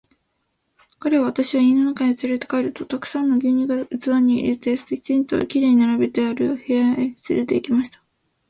[0.97, 8.03] 彼は私を家の中へつれて帰ると、たくさんの牛乳が器に入れて、きちんと綺麗に並べてある部屋へつれて行きました。